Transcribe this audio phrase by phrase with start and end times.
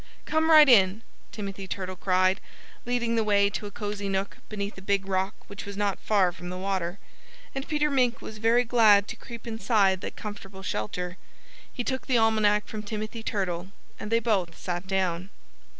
[0.25, 2.41] "Come right in!" Timothy Turtle cried,
[2.87, 6.31] leading the way to a cozy nook beneath a big rock which was not far
[6.31, 6.97] from the water.
[7.53, 11.17] And Peter Mink was very glad to creep inside that comfortable shelter.
[11.71, 13.67] He took the Almanac from Timothy Turtle
[13.99, 15.29] and they both sat down.